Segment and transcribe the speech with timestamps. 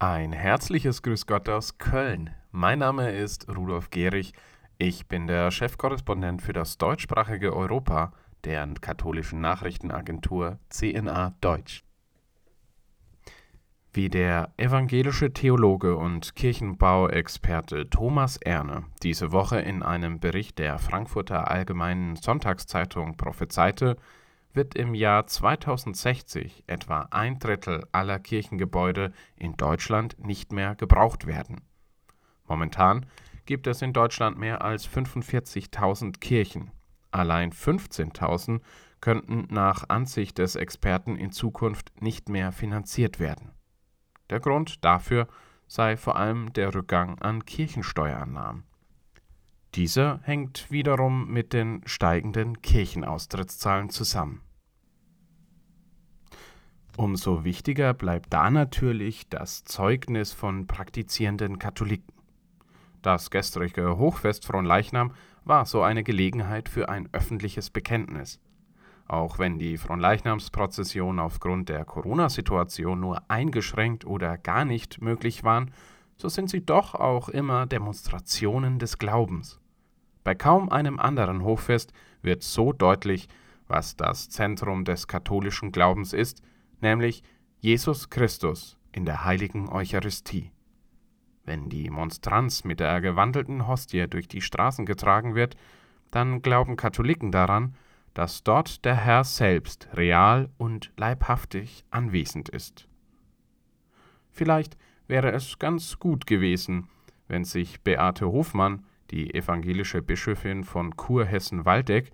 [0.00, 2.30] Ein herzliches Grüß Gott aus Köln.
[2.52, 4.32] Mein Name ist Rudolf Gehrig.
[4.78, 8.12] Ich bin der Chefkorrespondent für das deutschsprachige Europa
[8.44, 11.82] der katholischen Nachrichtenagentur CNA Deutsch.
[13.92, 21.50] Wie der evangelische Theologe und Kirchenbauexperte Thomas Erne diese Woche in einem Bericht der Frankfurter
[21.50, 23.96] Allgemeinen Sonntagszeitung prophezeite,
[24.52, 31.60] wird im Jahr 2060 etwa ein Drittel aller Kirchengebäude in Deutschland nicht mehr gebraucht werden.
[32.46, 33.06] Momentan
[33.46, 36.70] gibt es in Deutschland mehr als 45.000 Kirchen.
[37.10, 38.60] Allein 15.000
[39.00, 43.52] könnten nach Ansicht des Experten in Zukunft nicht mehr finanziert werden.
[44.30, 45.28] Der Grund dafür
[45.66, 48.64] sei vor allem der Rückgang an Kirchensteuereinnahmen.
[49.74, 54.40] Dieser hängt wiederum mit den steigenden Kirchenaustrittszahlen zusammen.
[56.96, 62.12] Umso wichtiger bleibt da natürlich das Zeugnis von praktizierenden Katholiken.
[63.02, 65.12] Das gestrige Hochfest von Leichnam
[65.44, 68.40] war so eine Gelegenheit für ein öffentliches Bekenntnis.
[69.06, 75.70] Auch wenn die Fronleichnamsprozession aufgrund der Corona-Situation nur eingeschränkt oder gar nicht möglich waren,
[76.18, 79.60] so sind sie doch auch immer Demonstrationen des Glaubens.
[80.24, 83.28] Bei kaum einem anderen Hochfest wird so deutlich,
[83.68, 86.42] was das Zentrum des katholischen Glaubens ist,
[86.80, 87.22] nämlich
[87.60, 90.50] Jesus Christus in der heiligen Eucharistie.
[91.44, 95.56] Wenn die Monstranz mit der gewandelten Hostie durch die Straßen getragen wird,
[96.10, 97.74] dann glauben Katholiken daran,
[98.12, 102.88] dass dort der Herr selbst real und leibhaftig anwesend ist.
[104.30, 104.76] Vielleicht
[105.08, 106.88] wäre es ganz gut gewesen,
[107.26, 112.12] wenn sich Beate Hofmann, die evangelische Bischöfin von Kurhessen-Waldeck,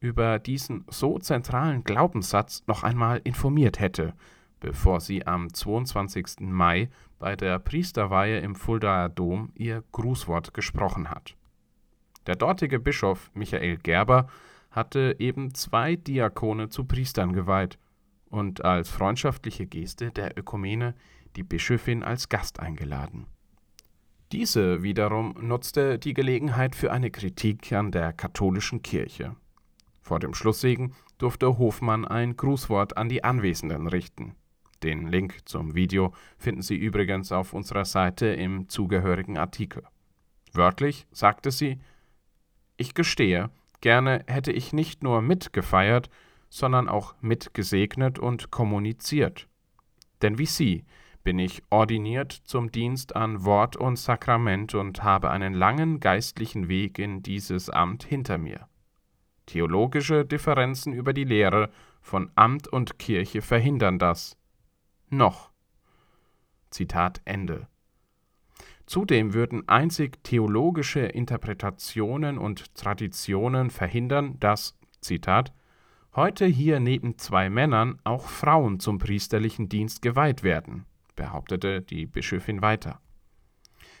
[0.00, 4.14] über diesen so zentralen Glaubenssatz noch einmal informiert hätte,
[4.60, 6.40] bevor sie am 22.
[6.40, 11.36] Mai bei der Priesterweihe im Fuldaer Dom ihr Grußwort gesprochen hat.
[12.26, 14.26] Der dortige Bischof Michael Gerber
[14.70, 17.78] hatte eben zwei Diakone zu Priestern geweiht
[18.28, 20.94] und als freundschaftliche Geste der Ökumene
[21.36, 23.26] die Bischöfin als Gast eingeladen.
[24.32, 29.36] Diese wiederum nutzte die Gelegenheit für eine Kritik an der katholischen Kirche.
[30.00, 34.34] Vor dem Schlusssegen durfte Hofmann ein Grußwort an die Anwesenden richten.
[34.82, 39.84] Den Link zum Video finden Sie übrigens auf unserer Seite im zugehörigen Artikel.
[40.52, 41.78] Wörtlich sagte sie:
[42.76, 43.50] Ich gestehe,
[43.84, 46.08] Gerne hätte ich nicht nur mitgefeiert,
[46.48, 49.46] sondern auch mitgesegnet und kommuniziert.
[50.22, 50.86] Denn wie Sie
[51.24, 56.98] bin ich ordiniert zum Dienst an Wort und Sakrament und habe einen langen geistlichen Weg
[56.98, 58.68] in dieses Amt hinter mir.
[59.46, 61.70] Theologische Differenzen über die Lehre
[62.02, 64.36] von Amt und Kirche verhindern das.
[65.08, 65.50] Noch.
[66.70, 67.68] Zitat Ende.
[68.86, 75.54] Zudem würden einzig theologische Interpretationen und Traditionen verhindern, dass, Zitat,
[76.14, 80.84] heute hier neben zwei Männern auch Frauen zum priesterlichen Dienst geweiht werden,
[81.16, 83.00] behauptete die Bischöfin weiter.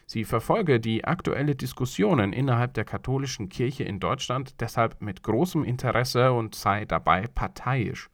[0.06, 6.32] Sie verfolge die aktuelle Diskussionen innerhalb der katholischen Kirche in Deutschland deshalb mit großem Interesse
[6.32, 8.10] und sei dabei parteiisch.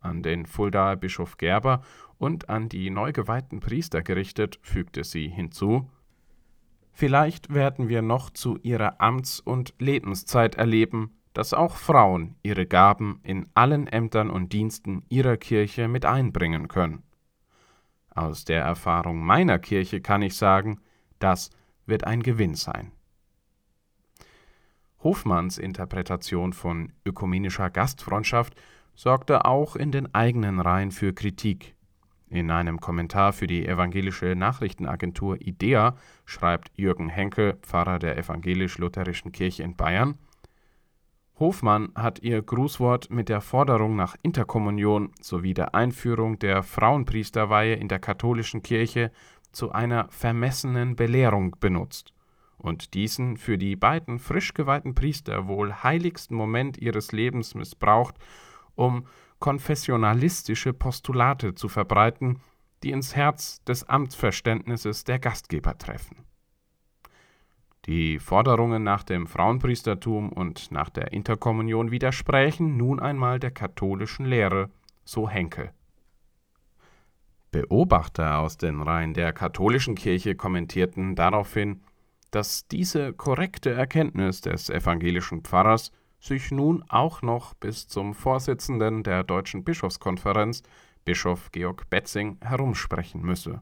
[0.00, 1.82] An den Fuldaer Bischof Gerber
[2.18, 5.90] und an die neu geweihten Priester gerichtet, fügte sie hinzu,
[6.96, 13.18] Vielleicht werden wir noch zu ihrer Amts- und Lebenszeit erleben, dass auch Frauen ihre Gaben
[13.24, 17.02] in allen Ämtern und Diensten ihrer Kirche mit einbringen können.
[18.14, 20.80] Aus der Erfahrung meiner Kirche kann ich sagen,
[21.18, 21.50] das
[21.86, 22.92] wird ein Gewinn sein.
[25.02, 28.54] Hofmanns Interpretation von ökumenischer Gastfreundschaft
[28.94, 31.74] sorgte auch in den eigenen Reihen für Kritik.
[32.30, 39.62] In einem Kommentar für die evangelische Nachrichtenagentur IDEA schreibt Jürgen Henke, Pfarrer der evangelisch-lutherischen Kirche
[39.62, 40.16] in Bayern,
[41.38, 47.88] Hofmann hat ihr Grußwort mit der Forderung nach Interkommunion sowie der Einführung der Frauenpriesterweihe in
[47.88, 49.10] der katholischen Kirche
[49.50, 52.12] zu einer vermessenen Belehrung benutzt
[52.56, 58.14] und diesen für die beiden frisch geweihten Priester wohl heiligsten Moment ihres Lebens missbraucht,
[58.76, 59.06] um
[59.38, 62.40] konfessionalistische Postulate zu verbreiten,
[62.82, 66.24] die ins Herz des Amtsverständnisses der Gastgeber treffen.
[67.86, 74.70] Die Forderungen nach dem Frauenpriestertum und nach der Interkommunion widersprächen nun einmal der katholischen Lehre,
[75.04, 75.70] so Henke.
[77.50, 81.82] Beobachter aus den Reihen der katholischen Kirche kommentierten daraufhin,
[82.30, 89.22] dass diese korrekte Erkenntnis des evangelischen Pfarrers sich nun auch noch bis zum Vorsitzenden der
[89.24, 90.62] Deutschen Bischofskonferenz,
[91.04, 93.60] Bischof Georg Betzing, herumsprechen müsse.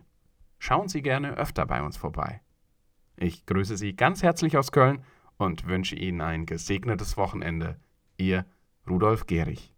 [0.59, 2.41] Schauen Sie gerne öfter bei uns vorbei.
[3.17, 5.03] Ich grüße Sie ganz herzlich aus Köln
[5.37, 7.79] und wünsche Ihnen ein gesegnetes Wochenende.
[8.17, 8.45] Ihr
[8.87, 9.72] Rudolf Gehrig.